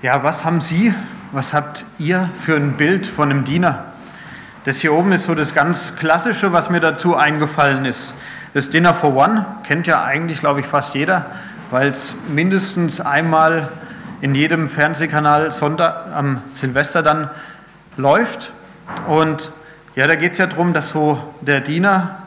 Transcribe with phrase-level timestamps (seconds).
[0.00, 0.94] Ja, was haben Sie,
[1.32, 3.86] was habt ihr für ein Bild von einem Diener?
[4.64, 8.14] Das hier oben ist so das ganz Klassische, was mir dazu eingefallen ist.
[8.54, 11.26] Das Dinner for One kennt ja eigentlich, glaube ich, fast jeder,
[11.72, 13.70] weil es mindestens einmal
[14.20, 17.28] in jedem Fernsehkanal Sonntag am Silvester dann
[17.96, 18.52] läuft.
[19.08, 19.50] Und
[19.96, 22.18] ja, da geht es ja darum, dass so der Diener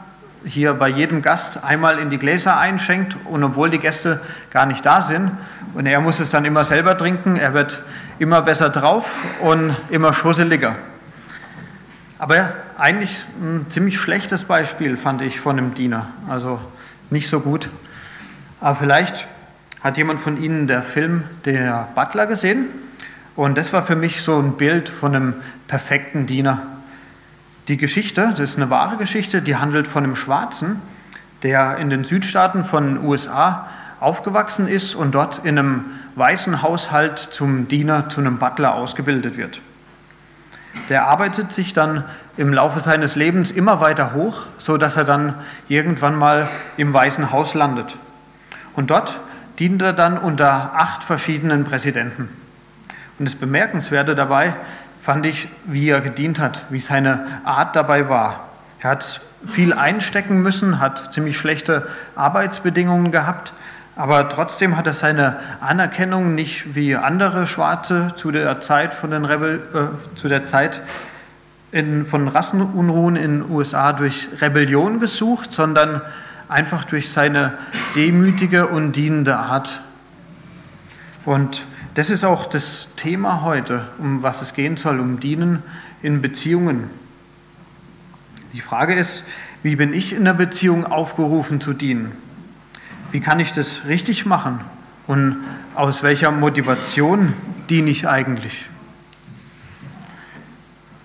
[0.44, 4.20] hier bei jedem Gast einmal in die Gläser einschenkt und obwohl die Gäste
[4.50, 5.30] gar nicht da sind
[5.74, 7.80] und er muss es dann immer selber trinken, er wird
[8.18, 9.10] immer besser drauf
[9.40, 10.76] und immer schusseliger.
[12.18, 16.60] Aber eigentlich ein ziemlich schlechtes Beispiel fand ich von einem Diener, also
[17.10, 17.68] nicht so gut.
[18.60, 19.26] Aber vielleicht
[19.80, 22.66] hat jemand von Ihnen der Film Der Butler gesehen
[23.34, 25.34] und das war für mich so ein Bild von einem
[25.66, 26.62] perfekten Diener.
[27.72, 30.82] Die Geschichte, das ist eine wahre Geschichte, die handelt von einem Schwarzen,
[31.42, 33.66] der in den Südstaaten von den USA
[33.98, 39.62] aufgewachsen ist und dort in einem weißen Haushalt zum Diener, zu einem Butler ausgebildet wird.
[40.90, 42.04] Der arbeitet sich dann
[42.36, 45.32] im Laufe seines Lebens immer weiter hoch, so dass er dann
[45.68, 47.96] irgendwann mal im Weißen Haus landet.
[48.74, 49.18] Und dort
[49.58, 52.28] dient er dann unter acht verschiedenen Präsidenten.
[53.18, 54.52] Und das Bemerkenswerte dabei,
[55.02, 58.48] fand ich, wie er gedient hat, wie seine Art dabei war.
[58.80, 63.52] Er hat viel einstecken müssen, hat ziemlich schlechte Arbeitsbedingungen gehabt,
[63.96, 69.24] aber trotzdem hat er seine Anerkennung nicht wie andere Schwarze zu der Zeit von den
[69.24, 70.80] Rebel, äh, zu der Zeit
[71.72, 76.00] in, von Rassenunruhen in den USA durch Rebellion gesucht, sondern
[76.48, 77.54] einfach durch seine
[77.96, 79.80] demütige und dienende Art.
[81.24, 81.62] Und
[81.94, 85.62] das ist auch das Thema heute, um was es gehen soll, um Dienen
[86.02, 86.88] in Beziehungen.
[88.52, 89.24] Die Frage ist,
[89.62, 92.12] wie bin ich in der Beziehung aufgerufen zu dienen?
[93.10, 94.60] Wie kann ich das richtig machen?
[95.06, 95.36] Und
[95.74, 97.34] aus welcher Motivation
[97.68, 98.66] diene ich eigentlich?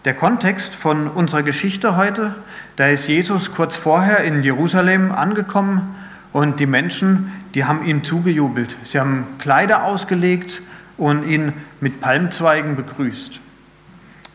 [0.05, 2.35] Der Kontext von unserer Geschichte heute,
[2.77, 5.95] da ist Jesus kurz vorher in Jerusalem angekommen
[6.31, 8.77] und die Menschen, die haben ihm zugejubelt.
[8.85, 10.61] Sie haben Kleider ausgelegt
[10.97, 13.39] und ihn mit Palmzweigen begrüßt.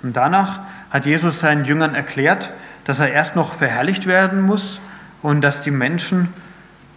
[0.02, 2.50] Und danach hat Jesus seinen Jüngern erklärt,
[2.84, 4.80] dass er erst noch verherrlicht werden muss
[5.22, 6.32] und dass die Menschen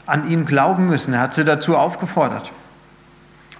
[0.05, 1.13] an ihn glauben müssen.
[1.13, 2.51] Er hat sie dazu aufgefordert.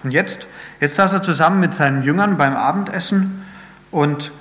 [0.04, 0.48] Und jetzt,
[0.80, 3.44] jetzt saß er zusammen mit seinen Jüngern beim Abendessen
[3.92, 4.32] und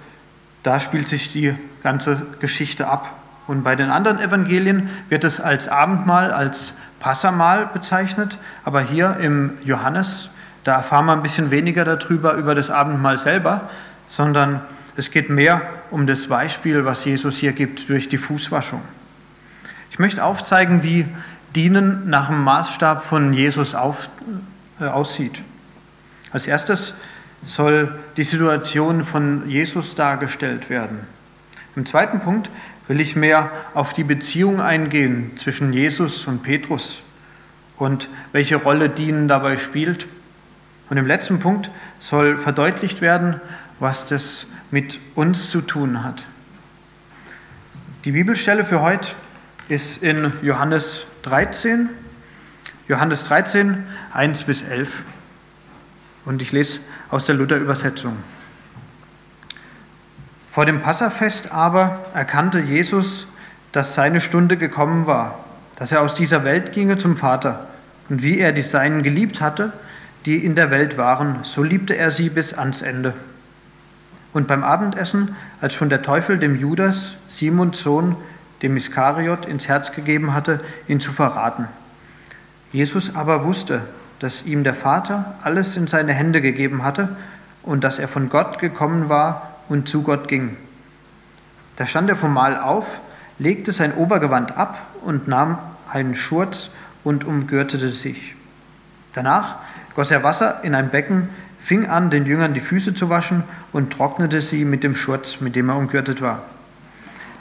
[0.63, 3.11] da spielt sich die ganze Geschichte ab.
[3.47, 9.53] Und bei den anderen Evangelien wird es als Abendmahl, als Passamahl bezeichnet, aber hier im
[9.63, 10.31] Johannes
[10.65, 13.69] da erfahren wir ein bisschen weniger darüber, über das Abendmahl selber,
[14.09, 14.63] sondern
[14.97, 15.61] es geht mehr
[15.91, 18.81] um das Beispiel, was Jesus hier gibt durch die Fußwaschung.
[19.91, 21.07] Ich möchte aufzeigen, wie
[21.55, 24.09] Dienen nach dem Maßstab von Jesus auf,
[24.81, 25.41] äh, aussieht.
[26.33, 26.95] Als erstes
[27.47, 31.01] soll die Situation von Jesus dargestellt werden.
[31.77, 32.51] Im zweiten Punkt
[32.89, 37.03] will ich mehr auf die Beziehung eingehen zwischen Jesus und Petrus
[37.77, 40.07] und welche Rolle Dienen dabei spielt.
[40.91, 43.41] Und im letzten Punkt soll verdeutlicht werden,
[43.81, 46.25] was das mit uns zu tun hat.
[48.05, 49.13] Die Bibelstelle für heute
[49.69, 51.89] ist in Johannes 13,
[52.87, 55.01] Johannes 13, 1 bis 11.
[56.27, 56.81] Und ich lese
[57.11, 58.17] aus der Luther-Übersetzung.
[60.51, 63.27] Vor dem Passafest aber erkannte Jesus,
[63.73, 65.45] dass seine Stunde gekommen war,
[65.77, 67.67] dass er aus dieser Welt ginge zum Vater.
[68.09, 69.73] Und wie er die Seinen geliebt hatte,
[70.27, 73.13] die in der Welt waren, so liebte er sie bis ans Ende.
[74.33, 78.17] Und beim Abendessen, als schon der Teufel dem Judas, Simons Sohn,
[78.63, 81.69] dem Iskariot, ins Herz gegeben hatte, ihn zu verraten.
[82.73, 83.83] Jesus aber wusste,
[84.19, 87.15] dass ihm der Vater alles in seine Hände gegeben hatte
[87.63, 90.57] und dass er von Gott gekommen war und zu Gott ging.
[91.77, 92.87] Da stand er vom Mahl auf,
[93.39, 95.59] legte sein Obergewand ab und nahm
[95.91, 96.71] einen Schurz
[97.03, 98.35] und umgürtete sich.
[99.13, 99.57] Danach
[99.95, 101.29] goss er Wasser in ein Becken,
[101.61, 103.43] fing an, den Jüngern die Füße zu waschen
[103.73, 106.43] und trocknete sie mit dem Schurz, mit dem er umgürtet war.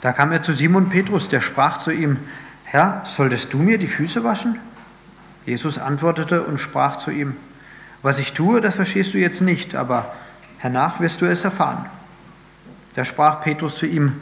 [0.00, 2.18] Da kam er zu Simon Petrus, der sprach zu ihm,
[2.64, 4.58] Herr, solltest du mir die Füße waschen?
[5.44, 7.36] Jesus antwortete und sprach zu ihm,
[8.02, 10.14] was ich tue, das verstehst du jetzt nicht, aber
[10.58, 11.86] hernach wirst du es erfahren.
[12.94, 14.12] Da sprach Petrus zu ihm,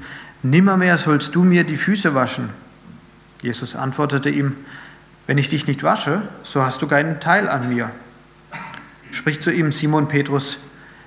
[0.44, 2.50] Nimmermehr sollst du mir die Füße waschen.
[3.42, 4.56] Jesus antwortete ihm,
[5.28, 7.90] Wenn ich dich nicht wasche, so hast du keinen Teil an mir
[9.12, 10.58] spricht zu ihm Simon Petrus,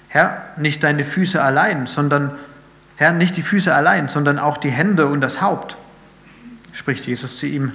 [0.08, 2.32] Herr, nicht deine Füße allein, sondern
[2.96, 5.76] Herr, nicht die Füße allein, sondern auch die Hände und das Haupt.
[6.72, 7.74] Spricht Jesus zu ihm,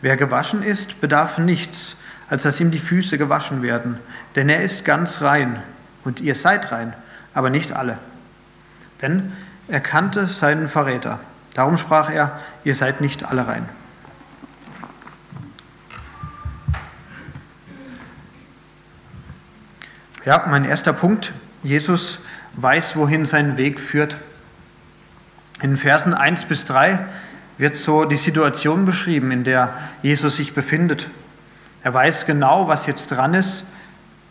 [0.00, 1.96] wer gewaschen ist, bedarf nichts,
[2.28, 3.98] als dass ihm die Füße gewaschen werden,
[4.36, 5.60] denn er ist ganz rein.
[6.04, 6.94] und ihr seid rein,
[7.32, 7.96] aber nicht alle.
[9.02, 9.32] Denn
[9.68, 11.20] er kannte seinen Verräter.
[11.54, 13.68] Darum sprach er, ihr seid nicht alle rein.
[20.24, 21.32] Ja, mein erster Punkt.
[21.64, 22.20] Jesus
[22.54, 24.16] weiß, wohin sein Weg führt.
[25.62, 27.00] In Versen 1 bis 3
[27.58, 29.72] wird so die Situation beschrieben, in der
[30.02, 31.08] Jesus sich befindet.
[31.82, 33.64] Er weiß genau, was jetzt dran ist.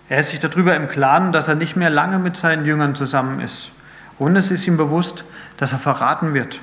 [0.08, 3.42] Er ist sich darüber im Klaren, dass er nicht mehr lange mit seinen Jüngern zusammen
[3.42, 3.72] ist.
[4.18, 5.26] Und es ist ihm bewusst,
[5.58, 6.60] dass er verraten wird.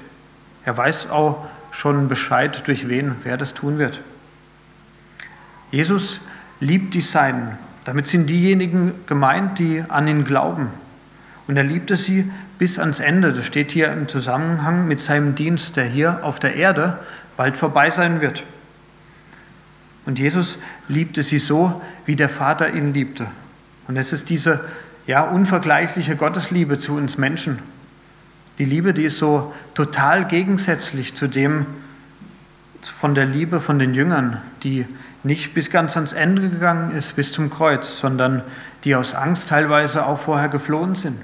[0.65, 4.01] Er weiß auch schon Bescheid, durch wen, wer das tun wird.
[5.71, 6.21] Jesus
[6.61, 7.59] liebt die Seinen.
[7.89, 10.69] Damit sind diejenigen gemeint, die an ihn glauben.
[11.47, 13.33] Und er liebte sie bis ans Ende.
[13.33, 16.99] Das steht hier im Zusammenhang mit seinem Dienst, der hier auf der Erde
[17.39, 18.43] bald vorbei sein wird.
[20.05, 20.59] Und Jesus
[20.89, 23.25] liebte sie so, wie der Vater ihn liebte.
[23.87, 24.61] Und es ist diese
[25.07, 27.59] ja, unvergleichliche Gottesliebe zu uns Menschen.
[28.59, 31.65] Die Liebe, die ist so total gegensätzlich zu dem
[32.83, 34.85] von der Liebe von den Jüngern, die
[35.29, 38.43] nicht bis ganz ans Ende gegangen ist, bis zum Kreuz, sondern
[38.85, 41.21] die aus Angst teilweise auch vorher geflohen sind.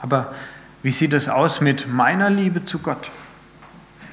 [0.00, 0.32] Aber
[0.84, 3.10] wie sieht es aus mit meiner Liebe zu Gott?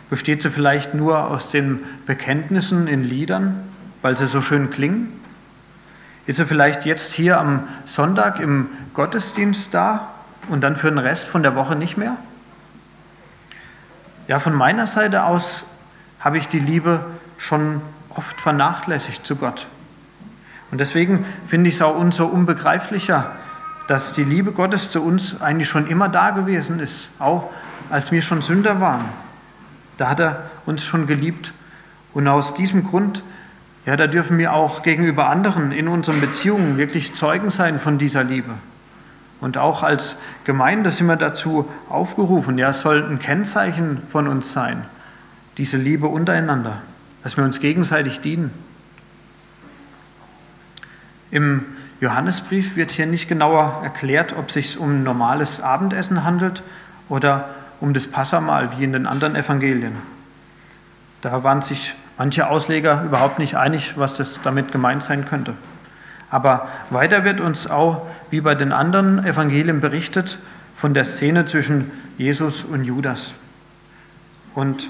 [0.10, 3.64] Besteht sie vielleicht nur aus den Bekenntnissen in Liedern,
[4.02, 5.14] weil sie so schön klingen?
[6.26, 10.10] Ist sie vielleicht jetzt hier am Sonntag im Gottesdienst da
[10.50, 12.18] und dann für den Rest von der Woche nicht mehr?
[14.28, 15.66] Ja, von meiner Seite aus
[16.20, 17.06] habe ich die Liebe
[17.38, 17.82] schon
[18.16, 19.68] oft vernachlässigt zu Gott.
[20.72, 23.32] Und deswegen finde ich es auch umso unbegreiflicher,
[23.88, 27.52] dass die Liebe Gottes zu uns eigentlich schon immer da gewesen ist, auch
[27.90, 29.06] als wir schon Sünder waren.
[29.98, 31.54] Da hat er uns schon geliebt.
[32.14, 33.22] Und aus diesem Grund,
[33.86, 38.24] ja, da dürfen wir auch gegenüber anderen in unseren Beziehungen wirklich Zeugen sein von dieser
[38.24, 38.54] Liebe.
[39.42, 40.16] Und auch als
[40.46, 44.86] Gemeinde sind wir dazu aufgerufen, ja, es soll ein Kennzeichen von uns sein,
[45.58, 46.82] diese Liebe untereinander
[47.25, 48.51] dass wir uns gegenseitig dienen.
[51.31, 51.66] Im
[52.00, 56.62] Johannesbrief wird hier nicht genauer erklärt, ob es sich um normales Abendessen handelt
[57.10, 57.50] oder
[57.81, 59.94] um das Passamahl wie in den anderen Evangelien.
[61.22, 65.56] Da waren sich manche Ausleger überhaupt nicht einig, was das damit gemeint sein könnte.
[66.30, 70.38] Aber weiter wird uns auch, wie bei den anderen Evangelien berichtet,
[70.75, 73.33] von der Szene zwischen Jesus und Judas.
[74.54, 74.89] Und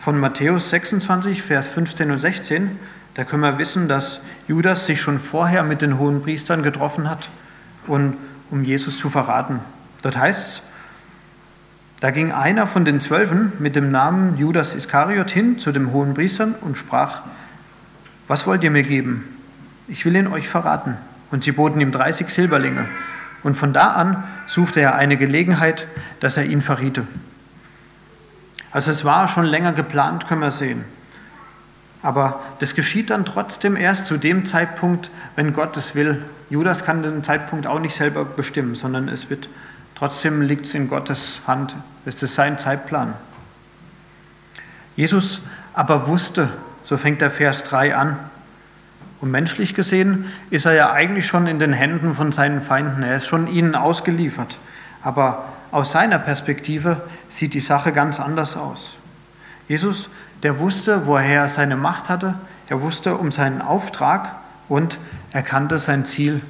[0.00, 2.78] von Matthäus 26, Vers 15 und 16,
[3.14, 7.28] da können wir wissen, dass Judas sich schon vorher mit den hohen Priestern getroffen hat,
[7.86, 8.16] und,
[8.50, 9.60] um Jesus zu verraten.
[10.02, 10.62] Dort heißt es,
[12.00, 16.14] da ging einer von den Zwölfen mit dem Namen Judas Iskariot hin zu den hohen
[16.14, 17.20] Priestern und sprach,
[18.26, 19.24] was wollt ihr mir geben?
[19.86, 20.96] Ich will ihn euch verraten.
[21.30, 22.88] Und sie boten ihm 30 Silberlinge.
[23.42, 25.86] Und von da an suchte er eine Gelegenheit,
[26.20, 27.06] dass er ihn verriete.
[28.70, 30.84] Also es war schon länger geplant, können wir sehen.
[32.02, 36.24] Aber das geschieht dann trotzdem erst zu dem Zeitpunkt, wenn Gott es will.
[36.48, 39.48] Judas kann den Zeitpunkt auch nicht selber bestimmen, sondern es wird
[39.96, 41.76] trotzdem liegt es in Gottes Hand.
[42.06, 43.12] Es ist sein Zeitplan.
[44.96, 45.42] Jesus
[45.74, 46.48] aber wusste,
[46.84, 48.18] so fängt der Vers 3 an.
[49.20, 53.02] Und menschlich gesehen ist er ja eigentlich schon in den Händen von seinen Feinden.
[53.02, 54.56] Er ist schon ihnen ausgeliefert.
[55.02, 58.96] Aber aus seiner Perspektive sieht die Sache ganz anders aus.
[59.68, 60.10] Jesus,
[60.42, 62.34] der wusste, woher er seine Macht hatte,
[62.68, 64.36] er wusste um seinen Auftrag
[64.68, 64.98] und
[65.32, 66.40] er kannte sein Ziel.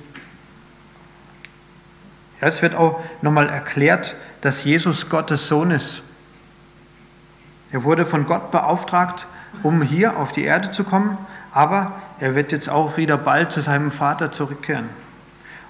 [2.40, 6.02] Ja, es wird auch nochmal erklärt, dass Jesus Gottes Sohn ist.
[7.72, 9.26] Er wurde von Gott beauftragt,
[9.62, 11.18] um hier auf die Erde zu kommen,
[11.52, 14.88] aber er wird jetzt auch wieder bald zu seinem Vater zurückkehren.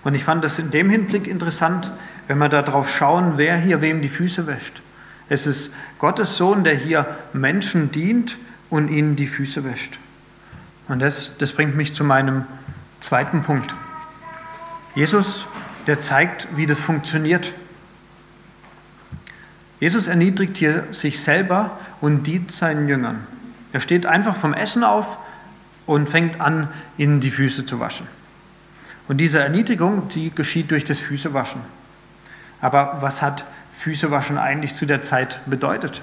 [0.03, 1.91] Und ich fand das in dem Hinblick interessant,
[2.29, 4.83] wenn wir darauf schauen, wer hier wem die Füße wäscht.
[5.29, 8.37] Es ist Gottes Sohn, der hier Menschen dient
[8.69, 9.99] und ihnen die Füße wäscht.
[10.89, 12.45] Und das, das bringt mich zu meinem
[13.01, 13.75] zweiten Punkt.
[14.95, 15.47] Jesus,
[15.87, 17.53] der zeigt, wie das funktioniert.
[19.79, 23.27] Jesus erniedrigt hier sich selber und dient seinen Jüngern.
[23.73, 25.17] Er steht einfach vom Essen auf
[25.87, 28.07] und fängt an, ihnen die Füße zu waschen.
[29.09, 31.61] Und diese Erniedrigung, die geschieht durch das Füßewaschen.
[32.61, 36.03] Aber was hat Füßewaschen eigentlich zu der Zeit bedeutet?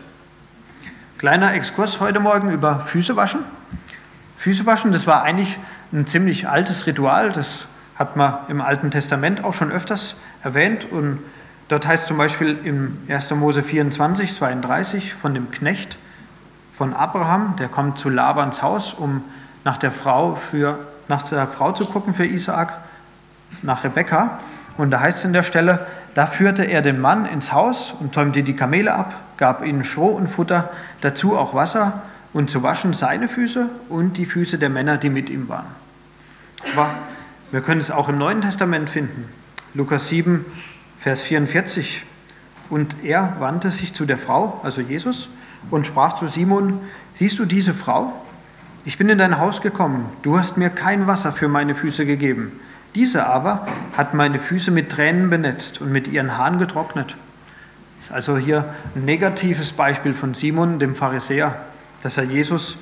[1.18, 3.42] Kleiner Exkurs heute Morgen über Füßewaschen.
[4.38, 5.58] Füßewaschen, das war eigentlich
[5.92, 10.92] ein ziemlich altes Ritual, das hat man im Alten Testament auch schon öfters erwähnt.
[10.92, 11.20] Und
[11.70, 13.32] dort heißt zum Beispiel im 1.
[13.32, 15.98] Mose 24, 32 von dem Knecht
[16.78, 19.24] von Abraham, der kommt zu Labans Haus, um
[19.64, 22.74] nach der Frau, für, nach der Frau zu gucken für Isaak,
[23.64, 24.40] nach Rebekka.
[24.78, 25.88] Und da heißt es in der Stelle,
[26.18, 30.08] da führte er den Mann ins Haus und zäumte die Kamele ab, gab ihnen Stroh
[30.08, 32.02] und Futter, dazu auch Wasser
[32.34, 35.68] und zu waschen seine Füße und die Füße der Männer, die mit ihm waren.
[36.74, 36.90] Aber
[37.52, 39.26] wir können es auch im Neuen Testament finden.
[39.76, 40.44] Lukas 7,
[40.98, 42.02] Vers 44.
[42.72, 45.30] Und er wandte sich zu der Frau, also Jesus,
[45.70, 46.80] und sprach zu Simon,
[47.14, 48.12] siehst du diese Frau?
[48.86, 52.60] Ich bin in dein Haus gekommen, du hast mir kein Wasser für meine Füße gegeben.
[52.98, 57.16] Diese aber hat meine Füße mit Tränen benetzt und mit ihren Haaren getrocknet.
[58.00, 61.54] Das ist also hier ein negatives Beispiel von Simon, dem Pharisäer,
[62.02, 62.78] dass er Jesus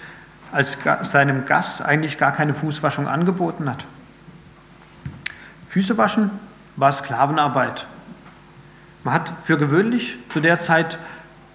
[0.54, 3.84] als seinem Gast eigentlich gar keine Fußwaschung angeboten hat.
[5.68, 6.32] Füße waschen
[6.78, 7.86] war Sklavenarbeit.
[9.04, 10.98] Man hat für gewöhnlich zu der Zeit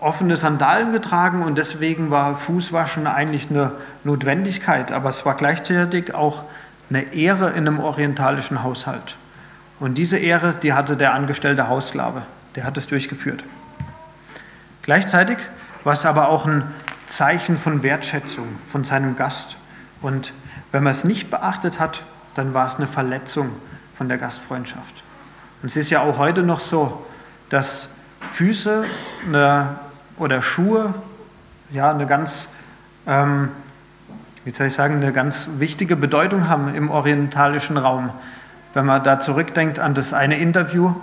[0.00, 3.72] offene Sandalen getragen und deswegen war Fußwaschen eigentlich eine
[4.04, 6.44] Notwendigkeit, aber es war gleichzeitig auch
[6.90, 9.16] eine Ehre in einem orientalischen Haushalt.
[9.78, 12.22] Und diese Ehre, die hatte der angestellte Haussklave,
[12.56, 13.42] der hat es durchgeführt.
[14.82, 15.38] Gleichzeitig
[15.84, 16.64] war es aber auch ein
[17.06, 19.56] Zeichen von Wertschätzung von seinem Gast.
[20.02, 20.32] Und
[20.72, 22.02] wenn man es nicht beachtet hat,
[22.34, 23.50] dann war es eine Verletzung
[23.96, 25.02] von der Gastfreundschaft.
[25.62, 27.04] Und es ist ja auch heute noch so,
[27.48, 27.88] dass
[28.32, 28.84] Füße
[29.26, 29.78] eine,
[30.18, 30.94] oder Schuhe
[31.70, 32.46] ja eine ganz,
[33.06, 33.50] ähm,
[34.44, 38.10] wie soll ich sagen, eine ganz wichtige Bedeutung haben im orientalischen Raum.
[38.72, 40.94] Wenn man da zurückdenkt an das eine Interview,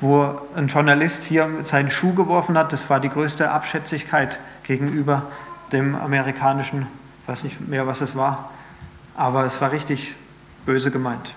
[0.00, 5.22] wo ein Journalist hier seinen Schuh geworfen hat, das war die größte Abschätzigkeit gegenüber
[5.70, 6.86] dem amerikanischen,
[7.26, 8.50] weiß nicht mehr, was es war,
[9.14, 10.14] aber es war richtig
[10.66, 11.34] böse gemeint.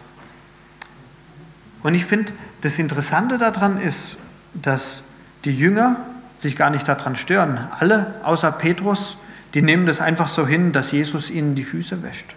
[1.84, 4.18] Und ich finde, das Interessante daran ist,
[4.56, 5.04] dass
[5.44, 5.98] die Jünger
[6.40, 7.60] sich gar nicht daran stören.
[7.80, 9.18] Alle außer Petrus,
[9.56, 12.36] die nehmen das einfach so hin, dass Jesus ihnen die Füße wäscht.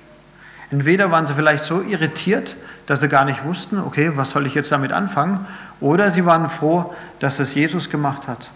[0.71, 2.57] Entweder waren sie vielleicht so irritiert,
[2.87, 5.47] dass sie gar nicht wussten, okay, was soll ich jetzt damit anfangen,
[5.81, 8.51] oder sie waren froh, dass das Jesus gemacht hat.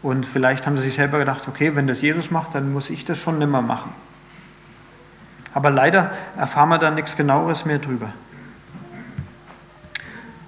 [0.00, 3.04] Und vielleicht haben sie sich selber gedacht, okay, wenn das Jesus macht, dann muss ich
[3.04, 3.92] das schon nimmer machen.
[5.52, 8.12] Aber leider erfahren wir da nichts genaueres mehr drüber.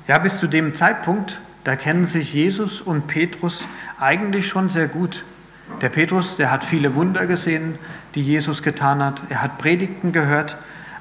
[0.07, 3.67] Ja, bis zu dem Zeitpunkt, da kennen sich Jesus und Petrus
[3.99, 5.25] eigentlich schon sehr gut.
[5.81, 7.79] Der Petrus, der hat viele Wunder gesehen,
[8.15, 9.23] die Jesus getan hat.
[9.29, 10.57] Er hat Predigten gehört,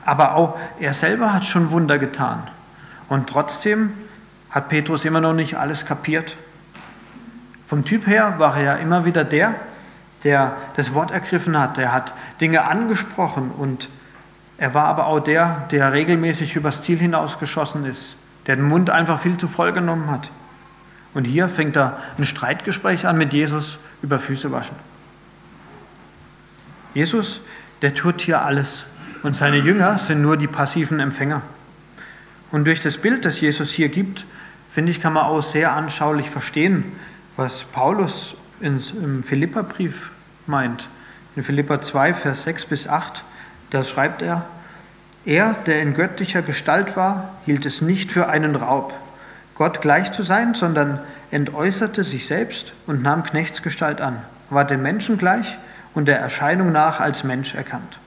[0.06, 2.44] aber auch er selber hat schon Wunder getan.
[3.08, 3.94] Und trotzdem
[4.50, 6.36] hat Petrus immer noch nicht alles kapiert.
[7.68, 9.56] Vom Typ her war er ja immer wieder der,
[10.24, 11.78] der das Wort ergriffen hat.
[11.78, 13.90] Er hat Dinge angesprochen und
[14.58, 18.16] er war aber auch der, der regelmäßig übers Ziel hinausgeschossen ist,
[18.48, 20.30] der den Mund einfach viel zu voll genommen hat.
[21.16, 24.76] Und hier fängt er ein Streitgespräch an mit Jesus über Füße waschen.
[26.94, 27.42] Jesus,
[27.82, 28.86] der tut hier alles
[29.24, 31.42] und seine Jünger sind nur die passiven Empfänger.
[32.52, 34.26] Und durch das Bild, das Jesus hier gibt,
[34.72, 36.84] finde ich, kann man auch sehr anschaulich verstehen,
[37.38, 40.12] was Paulus im Philipperbrief
[40.48, 40.88] meint.
[41.36, 43.24] In Philippa 2, Vers 6 bis 8,
[43.72, 44.46] da schreibt er,
[45.26, 48.94] er, der in göttlicher Gestalt war, hielt es nicht für einen Raub,
[49.56, 51.00] Gott gleich zu sein, sondern
[51.32, 55.58] entäußerte sich selbst und nahm Knechtsgestalt an, war den Menschen gleich
[55.94, 57.98] und der Erscheinung nach als Mensch erkannt.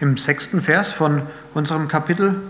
[0.00, 1.22] Im sechsten Vers von
[1.54, 2.42] unserem Kapitel,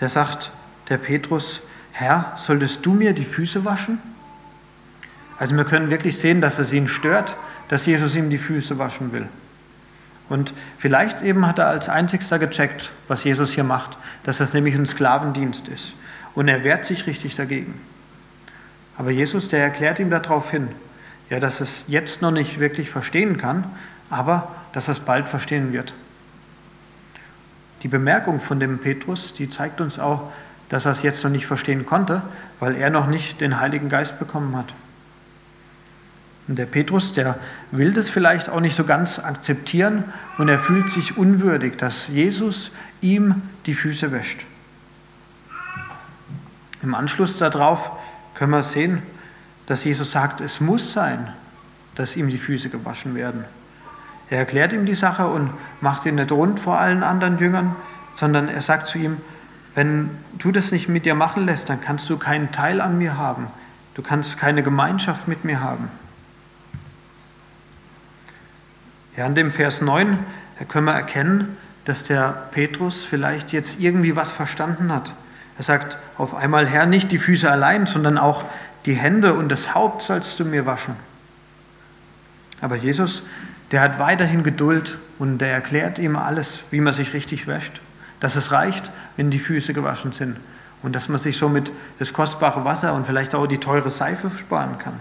[0.00, 0.50] der sagt
[0.88, 1.62] der Petrus,
[1.92, 3.98] Herr, solltest du mir die Füße waschen?
[5.38, 7.36] Also wir können wirklich sehen, dass es ihn stört,
[7.68, 9.28] dass Jesus ihm die Füße waschen will.
[10.32, 14.74] Und vielleicht eben hat er als einzigster gecheckt, was Jesus hier macht, dass das nämlich
[14.74, 15.92] ein Sklavendienst ist.
[16.34, 17.78] Und er wehrt sich richtig dagegen.
[18.96, 20.68] Aber Jesus, der erklärt ihm darauf hin,
[21.28, 23.64] ja, dass es jetzt noch nicht wirklich verstehen kann,
[24.08, 25.92] aber dass es bald verstehen wird.
[27.82, 30.32] Die Bemerkung von dem Petrus, die zeigt uns auch,
[30.70, 32.22] dass er es jetzt noch nicht verstehen konnte,
[32.58, 34.72] weil er noch nicht den Heiligen Geist bekommen hat.
[36.48, 37.38] Und der Petrus, der
[37.70, 40.04] will das vielleicht auch nicht so ganz akzeptieren
[40.38, 44.44] und er fühlt sich unwürdig, dass Jesus ihm die Füße wäscht.
[46.82, 47.92] Im Anschluss darauf
[48.34, 49.02] können wir sehen,
[49.66, 51.28] dass Jesus sagt, es muss sein,
[51.94, 53.44] dass ihm die Füße gewaschen werden.
[54.30, 57.76] Er erklärt ihm die Sache und macht ihn nicht rund vor allen anderen Jüngern,
[58.14, 59.18] sondern er sagt zu ihm,
[59.74, 63.16] wenn du das nicht mit dir machen lässt, dann kannst du keinen Teil an mir
[63.16, 63.46] haben.
[63.94, 65.88] Du kannst keine Gemeinschaft mit mir haben.
[69.16, 70.18] Ja, an dem Vers 9
[70.68, 75.12] können wir erkennen, dass der Petrus vielleicht jetzt irgendwie was verstanden hat.
[75.58, 78.44] Er sagt auf einmal, Herr, nicht die Füße allein, sondern auch
[78.86, 80.96] die Hände und das Haupt sollst du mir waschen.
[82.60, 83.24] Aber Jesus,
[83.70, 87.80] der hat weiterhin Geduld und der erklärt ihm alles, wie man sich richtig wäscht
[88.22, 90.36] dass es reicht, wenn die Füße gewaschen sind
[90.84, 94.78] und dass man sich somit das kostbare Wasser und vielleicht auch die teure Seife sparen
[94.78, 94.94] kann.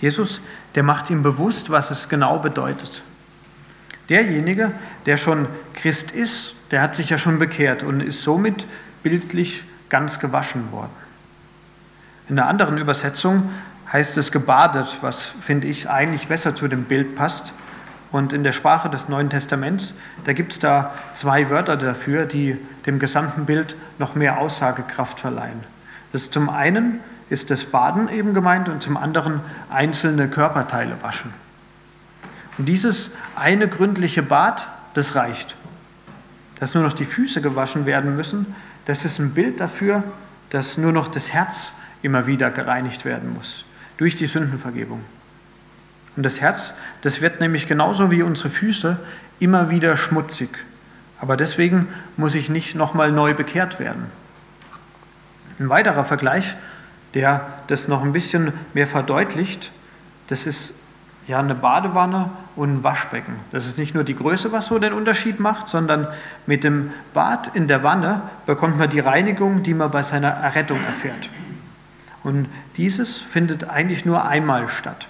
[0.00, 0.40] Jesus,
[0.74, 3.02] der macht ihm bewusst, was es genau bedeutet.
[4.08, 4.72] Derjenige,
[5.06, 8.66] der schon Christ ist, der hat sich ja schon bekehrt und ist somit
[9.02, 10.90] bildlich ganz gewaschen worden.
[12.28, 13.50] In einer anderen Übersetzung
[13.92, 17.52] heißt es gebadet, was finde ich eigentlich besser zu dem Bild passt.
[18.10, 22.56] Und in der Sprache des Neuen Testaments, da gibt es da zwei Wörter dafür, die
[22.86, 25.64] dem gesamten Bild noch mehr Aussagekraft verleihen.
[26.12, 27.00] Das ist zum einen
[27.34, 31.34] ist das Baden eben gemeint und zum anderen einzelne Körperteile waschen.
[32.58, 35.56] Und dieses eine gründliche Bad, das reicht.
[36.60, 40.04] Dass nur noch die Füße gewaschen werden müssen, das ist ein Bild dafür,
[40.50, 41.72] dass nur noch das Herz
[42.02, 43.64] immer wieder gereinigt werden muss
[43.96, 45.00] durch die Sündenvergebung.
[46.16, 48.96] Und das Herz, das wird nämlich genauso wie unsere Füße
[49.40, 50.50] immer wieder schmutzig.
[51.20, 54.06] Aber deswegen muss ich nicht nochmal neu bekehrt werden.
[55.58, 56.54] Ein weiterer Vergleich,
[57.14, 59.70] der das noch ein bisschen mehr verdeutlicht,
[60.26, 60.74] das ist
[61.26, 63.34] ja eine Badewanne und ein Waschbecken.
[63.52, 66.06] Das ist nicht nur die Größe, was so den Unterschied macht, sondern
[66.46, 70.78] mit dem Bad in der Wanne bekommt man die Reinigung, die man bei seiner Errettung
[70.84, 71.28] erfährt.
[72.22, 75.08] Und dieses findet eigentlich nur einmal statt.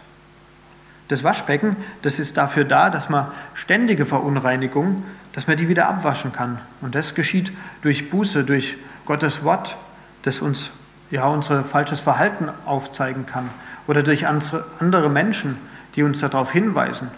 [1.09, 6.33] Das Waschbecken, das ist dafür da, dass man ständige Verunreinigungen, dass man die wieder abwaschen
[6.33, 6.61] kann.
[6.81, 9.77] Und das geschieht durch Buße, durch Gottes Wort,
[10.23, 10.71] das uns
[11.15, 13.49] ja unser falsches Verhalten aufzeigen kann.
[13.87, 15.57] Oder durch andere Menschen,
[15.95, 17.09] die uns darauf hinweisen.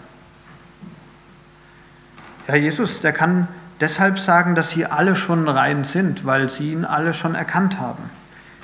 [2.47, 3.47] Ja, Jesus, der kann
[3.79, 8.09] deshalb sagen, dass sie alle schon rein sind, weil sie ihn alle schon erkannt haben.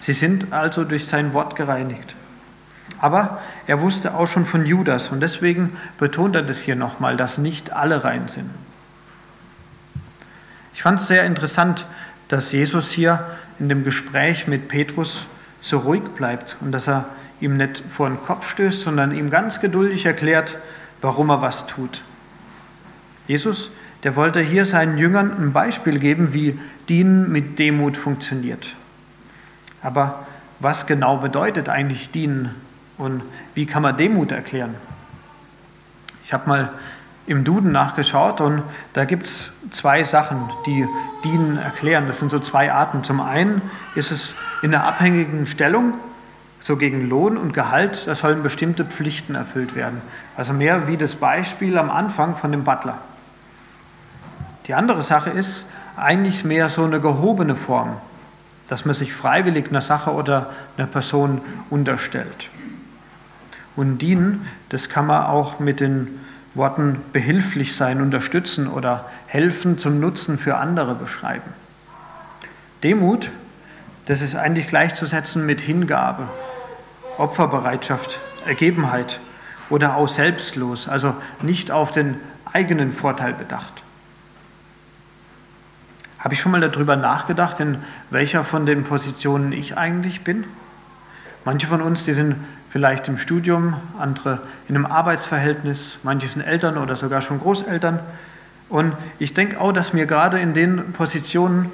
[0.02, 2.16] Sie sind also durch sein Wort gereinigt.
[3.00, 7.38] Aber er wusste auch schon von Judas und deswegen betont er das hier nochmal, dass
[7.38, 8.50] nicht alle rein sind.
[10.74, 11.86] Ich fand es sehr interessant,
[12.28, 13.26] dass Jesus hier
[13.60, 15.26] in dem Gespräch mit Petrus
[15.62, 17.06] so ruhig bleibt und dass er
[17.40, 20.58] ihm nicht vor den Kopf stößt, sondern ihm ganz geduldig erklärt,
[21.02, 22.02] warum er was tut.
[23.28, 23.72] Jesus,
[24.04, 28.76] der wollte hier seinen Jüngern ein Beispiel geben, wie Dienen mit Demut funktioniert.
[29.82, 30.26] Aber
[30.60, 32.56] was genau bedeutet eigentlich dienen
[32.98, 33.22] und
[33.54, 34.76] wie kann man Demut erklären?
[36.24, 36.72] Ich habe mal
[37.26, 40.88] im Duden nachgeschaut und da gibt es zwei Sachen, die
[41.24, 42.06] dienen erklären.
[42.08, 43.04] Das sind so zwei Arten.
[43.04, 43.62] Zum einen
[43.96, 45.94] ist es in einer abhängigen Stellung,
[46.60, 50.02] so gegen Lohn und Gehalt, da sollen bestimmte Pflichten erfüllt werden.
[50.36, 52.98] Also mehr wie das Beispiel am Anfang von dem Butler.
[54.68, 55.66] Die andere Sache ist
[55.98, 57.98] eigentlich mehr so eine gehobene Form
[58.68, 62.50] dass man sich freiwillig einer Sache oder einer Person unterstellt.
[63.76, 66.20] Und dienen, das kann man auch mit den
[66.56, 71.52] Worten behilflich sein, unterstützen oder helfen zum Nutzen für andere beschreiben.
[72.84, 73.32] Demut,
[74.06, 76.28] das ist eigentlich gleichzusetzen mit Hingabe,
[77.18, 79.20] Opferbereitschaft, Ergebenheit
[79.70, 82.20] oder auch selbstlos, also nicht auf den
[82.52, 83.82] eigenen Vorteil bedacht.
[86.20, 90.46] Habe ich schon mal darüber nachgedacht, in welcher von den Positionen ich eigentlich bin?
[91.46, 92.36] Manche von uns, die sind
[92.74, 98.00] vielleicht im Studium, andere in einem Arbeitsverhältnis, manche sind Eltern oder sogar schon Großeltern.
[98.68, 101.72] Und ich denke auch, dass wir gerade in den Positionen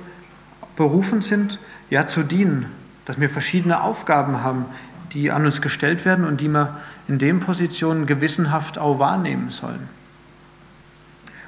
[0.75, 1.57] berufen sind,
[1.89, 2.65] ja zu dienen,
[3.05, 4.65] dass wir verschiedene Aufgaben haben,
[5.13, 6.75] die an uns gestellt werden und die wir
[7.07, 9.87] in den Positionen gewissenhaft auch wahrnehmen sollen.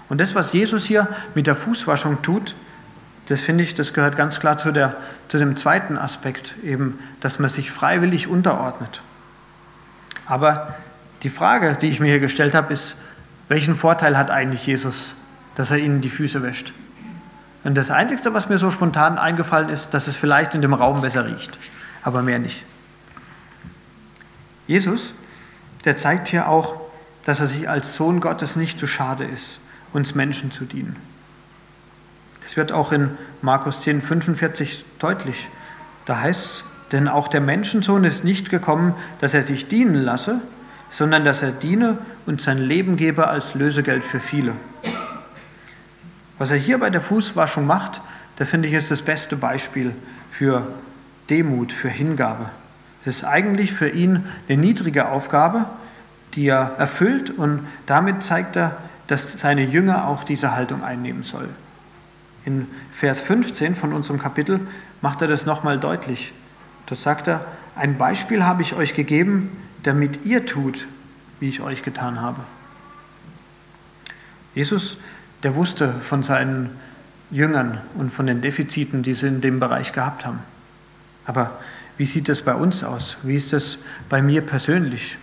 [0.08, 2.56] Und das, was Jesus hier mit der Fußwaschung tut,
[3.28, 4.96] das finde ich, das gehört ganz klar zu, der,
[5.28, 9.02] zu dem zweiten Aspekt, eben, dass man sich freiwillig unterordnet.
[10.32, 10.76] Aber
[11.24, 12.96] die Frage, die ich mir hier gestellt habe, ist,
[13.50, 15.13] welchen Vorteil hat eigentlich Jesus,
[15.56, 16.72] dass er ihnen die Füße wäscht?
[17.65, 21.02] Und das Einzige, was mir so spontan eingefallen ist, dass es vielleicht in dem Raum
[21.02, 21.60] besser riecht,
[22.02, 22.63] aber mehr nicht.
[24.67, 25.13] Jesus,
[25.84, 26.76] der zeigt hier auch,
[27.26, 29.60] dass er sich als Sohn Gottes nicht zu schade ist,
[29.91, 30.96] uns Menschen zu dienen.
[32.41, 35.50] Das wird auch in Markus 10, 45 deutlich.
[36.06, 40.41] Da heißt es, denn auch der Menschensohn ist nicht gekommen, dass er sich dienen lasse,
[40.89, 44.54] sondern dass er diene und sein Leben gebe als Lösegeld für viele.
[46.38, 48.01] Was er hier bei der Fußwaschung macht,
[48.38, 49.93] das finde ich ist das beste Beispiel
[50.30, 50.67] für
[51.30, 52.49] Demut, für Hingabe.
[53.06, 55.65] Es ist eigentlich für ihn eine niedrige Aufgabe,
[56.34, 58.77] die er erfüllt und damit zeigt er,
[59.08, 61.49] dass seine Jünger auch diese Haltung einnehmen sollen.
[62.45, 64.60] In Vers 15 von unserem Kapitel
[65.01, 66.34] macht er das nochmal deutlich.
[66.91, 67.45] Da sagt er,
[67.77, 69.49] ein Beispiel habe ich euch gegeben,
[69.84, 70.88] damit ihr tut,
[71.39, 72.41] wie ich euch getan habe.
[74.56, 74.97] Jesus,
[75.41, 76.69] der wusste von seinen
[77.30, 80.39] Jüngern und von den Defiziten, die sie in dem Bereich gehabt haben.
[81.25, 81.62] Aber
[81.95, 83.15] wie sieht es bei uns aus?
[83.23, 83.77] Wie ist es
[84.10, 85.17] bei mir persönlich?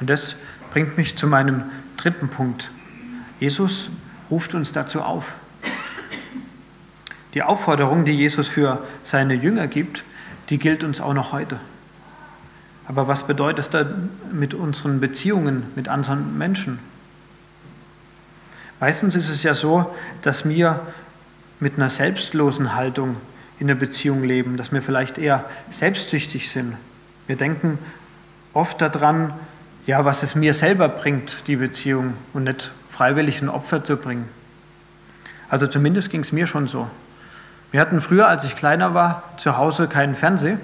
[0.00, 0.34] Und das
[0.72, 1.64] bringt mich zu meinem
[1.98, 2.70] dritten Punkt.
[3.38, 3.90] Jesus
[4.30, 5.34] ruft uns dazu auf.
[7.34, 10.04] Die Aufforderung, die Jesus für seine Jünger gibt,
[10.50, 11.58] die gilt uns auch noch heute.
[12.86, 13.84] Aber was bedeutet es da
[14.32, 16.78] mit unseren Beziehungen mit anderen Menschen?
[18.80, 20.80] Meistens ist es ja so, dass wir
[21.60, 23.16] mit einer selbstlosen Haltung
[23.58, 26.76] in der Beziehung leben, dass wir vielleicht eher selbstsüchtig sind.
[27.26, 27.78] Wir denken
[28.54, 29.34] oft daran,
[29.86, 34.28] ja, was es mir selber bringt, die Beziehung, und nicht freiwillig ein Opfer zu bringen.
[35.48, 36.88] Also zumindest ging es mir schon so.
[37.70, 40.58] Wir hatten früher, als ich kleiner war, zu Hause keinen Fernseher,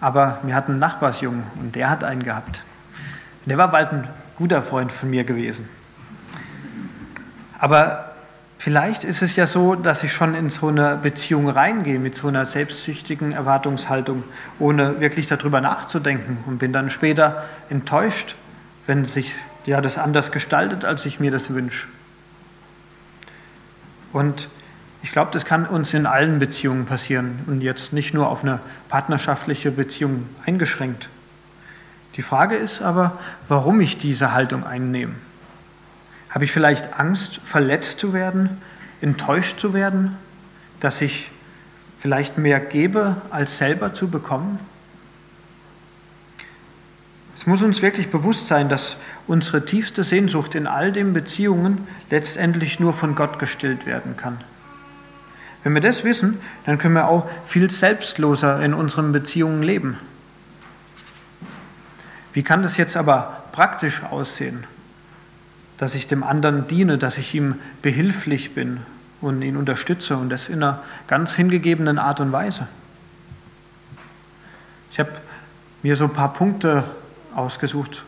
[0.00, 2.62] aber wir hatten einen Nachbarsjungen und der hat einen gehabt.
[3.44, 5.68] der war bald ein guter Freund von mir gewesen.
[7.60, 8.12] Aber
[8.58, 12.26] vielleicht ist es ja so, dass ich schon in so eine Beziehung reingehe mit so
[12.26, 14.24] einer selbstsüchtigen Erwartungshaltung,
[14.58, 18.34] ohne wirklich darüber nachzudenken und bin dann später enttäuscht,
[18.86, 19.34] wenn sich
[19.64, 21.86] ja das anders gestaltet, als ich mir das wünsche.
[24.12, 24.48] Und
[25.06, 28.58] ich glaube, das kann uns in allen Beziehungen passieren und jetzt nicht nur auf eine
[28.88, 31.08] partnerschaftliche Beziehung eingeschränkt.
[32.16, 33.16] Die Frage ist aber,
[33.46, 35.14] warum ich diese Haltung einnehme.
[36.28, 38.60] Habe ich vielleicht Angst, verletzt zu werden,
[39.00, 40.16] enttäuscht zu werden,
[40.80, 41.30] dass ich
[42.00, 44.58] vielleicht mehr gebe, als selber zu bekommen?
[47.36, 48.96] Es muss uns wirklich bewusst sein, dass
[49.28, 54.38] unsere tiefste Sehnsucht in all den Beziehungen letztendlich nur von Gott gestillt werden kann.
[55.66, 59.98] Wenn wir das wissen, dann können wir auch viel selbstloser in unseren Beziehungen leben.
[62.32, 64.62] Wie kann das jetzt aber praktisch aussehen?
[65.76, 68.78] Dass ich dem anderen diene, dass ich ihm behilflich bin
[69.20, 72.68] und ihn unterstütze und das in einer ganz hingegebenen Art und Weise.
[74.92, 75.10] Ich habe
[75.82, 76.84] mir so ein paar Punkte
[77.34, 78.04] ausgesucht.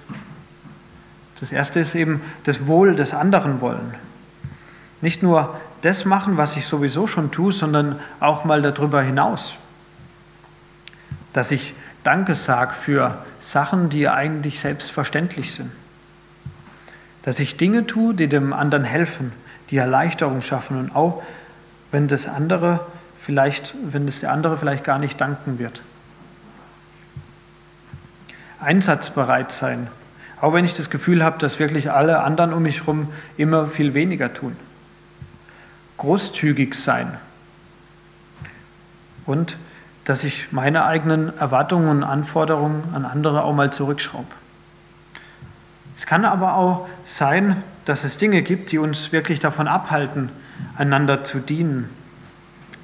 [1.40, 3.94] Das erste ist eben das Wohl des anderen wollen.
[5.00, 9.54] Nicht nur das machen, was ich sowieso schon tue, sondern auch mal darüber hinaus.
[11.32, 15.70] Dass ich Danke sage für Sachen, die eigentlich selbstverständlich sind.
[17.22, 19.32] Dass ich Dinge tue, die dem anderen helfen,
[19.70, 21.22] die Erleichterung schaffen und auch
[21.90, 22.80] wenn das andere
[23.20, 25.82] vielleicht, wenn das der andere vielleicht gar nicht danken wird.
[28.60, 29.88] Einsatzbereit sein,
[30.40, 33.92] auch wenn ich das Gefühl habe, dass wirklich alle anderen um mich herum immer viel
[33.92, 34.56] weniger tun
[35.98, 37.16] großzügig sein
[39.26, 39.56] und
[40.04, 44.26] dass ich meine eigenen Erwartungen und Anforderungen an andere auch mal zurückschraube.
[45.98, 50.30] Es kann aber auch sein, dass es Dinge gibt, die uns wirklich davon abhalten,
[50.76, 51.90] einander zu dienen.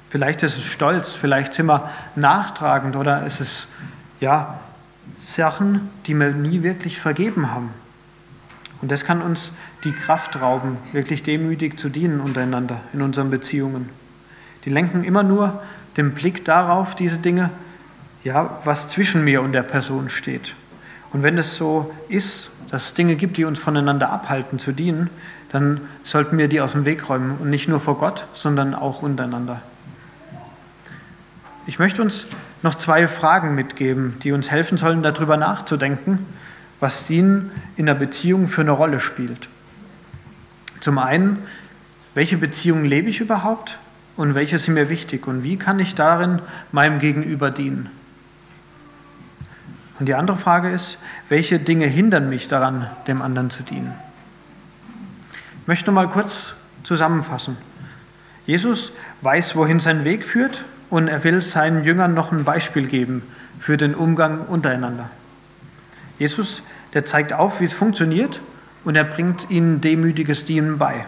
[0.09, 3.67] Vielleicht ist es Stolz, vielleicht sind wir nachtragend oder ist es
[4.19, 4.59] ja
[5.19, 7.69] Sachen, die wir nie wirklich vergeben haben.
[8.81, 9.51] Und das kann uns
[9.83, 13.89] die Kraft rauben, wirklich demütig zu dienen untereinander in unseren Beziehungen.
[14.65, 15.61] Die lenken immer nur
[15.97, 17.49] den Blick darauf, diese Dinge,
[18.23, 20.55] ja, was zwischen mir und der Person steht.
[21.13, 25.09] Und wenn es so ist, dass es Dinge gibt, die uns voneinander abhalten zu dienen,
[25.51, 29.01] dann sollten wir die aus dem Weg räumen und nicht nur vor Gott, sondern auch
[29.01, 29.61] untereinander.
[31.67, 32.25] Ich möchte uns
[32.61, 36.25] noch zwei Fragen mitgeben, die uns helfen sollen, darüber nachzudenken,
[36.79, 39.47] was Dienen in der Beziehung für eine Rolle spielt.
[40.79, 41.39] Zum einen,
[42.13, 43.77] welche Beziehungen lebe ich überhaupt
[44.17, 47.89] und welche sind mir wichtig und wie kann ich darin meinem Gegenüber dienen?
[49.99, 50.97] Und die andere Frage ist,
[51.29, 53.93] welche Dinge hindern mich daran, dem anderen zu dienen?
[55.61, 57.57] Ich möchte mal kurz zusammenfassen.
[58.45, 63.23] Jesus weiß, wohin sein Weg führt und er will seinen Jüngern noch ein Beispiel geben
[63.59, 65.09] für den Umgang untereinander.
[66.19, 68.39] Jesus, der zeigt auf, wie es funktioniert
[68.83, 71.05] und er bringt ihnen demütiges Dienen bei.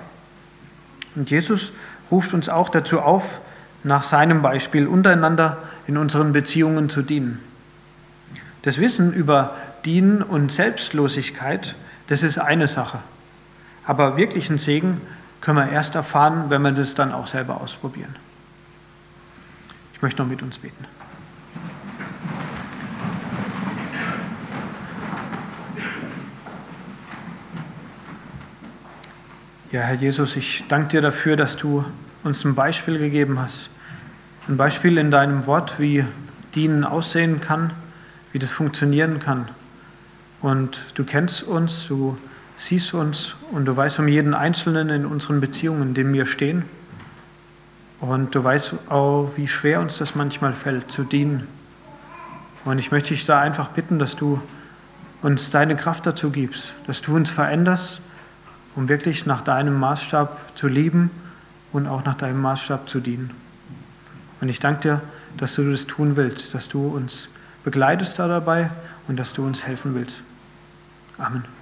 [1.15, 1.71] Und Jesus
[2.11, 3.23] ruft uns auch dazu auf,
[3.83, 7.39] nach seinem Beispiel untereinander in unseren Beziehungen zu dienen.
[8.63, 11.75] Das Wissen über Dienen und Selbstlosigkeit,
[12.07, 12.99] das ist eine Sache.
[13.85, 14.99] Aber wirklichen Segen
[15.39, 18.15] können wir erst erfahren, wenn wir das dann auch selber ausprobieren.
[19.93, 20.85] Ich möchte noch mit uns beten.
[29.69, 31.83] Ja, Herr Jesus, ich danke dir dafür, dass du
[32.23, 33.69] uns ein Beispiel gegeben hast.
[34.47, 36.05] Ein Beispiel in deinem Wort, wie
[36.55, 37.71] Dienen aussehen kann,
[38.31, 39.49] wie das funktionieren kann.
[40.39, 42.17] Und du kennst uns, du
[42.57, 46.63] siehst uns und du weißt um jeden Einzelnen in unseren Beziehungen, in denen wir stehen.
[47.99, 51.45] Und du weißt auch, wie schwer uns das manchmal fällt, zu dienen.
[52.63, 54.39] Und ich möchte dich da einfach bitten, dass du
[55.21, 57.99] uns deine Kraft dazu gibst, dass du uns veränderst,
[58.77, 61.09] um wirklich nach deinem Maßstab zu lieben
[61.73, 63.31] und auch nach deinem Maßstab zu dienen.
[64.39, 65.01] Und ich danke dir,
[65.35, 67.27] dass du das tun willst, dass du uns
[67.63, 68.69] begleitest da dabei
[69.07, 70.21] und dass du uns helfen willst.
[71.17, 71.56] Amen.